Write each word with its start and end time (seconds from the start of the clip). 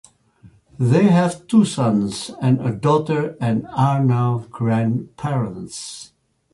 They 0.79 1.09
have 1.09 1.45
two 1.45 1.63
sons 1.63 2.31
and 2.41 2.59
a 2.59 2.71
daughter, 2.71 3.37
and 3.39 3.67
are 3.67 4.03
now 4.03 4.47
Grandparents. 4.49 6.13